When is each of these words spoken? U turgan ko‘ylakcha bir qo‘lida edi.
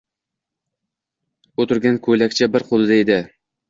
U 1.61 1.69
turgan 1.75 2.03
ko‘ylakcha 2.11 2.53
bir 2.59 2.71
qo‘lida 2.75 3.03
edi. 3.09 3.25